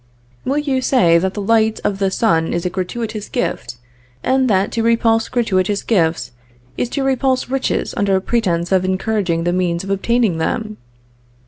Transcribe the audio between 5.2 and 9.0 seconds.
gratuitous gifts, is to repulse riches under pretence of